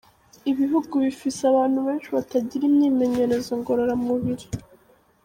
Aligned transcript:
Ibihugu 0.51 0.93
bifise 1.05 1.41
abantu 1.51 1.79
benshi 1.87 2.09
batagira 2.15 2.63
imyimenyerezo 2.69 3.51
ngororamubiri:. 3.59 4.45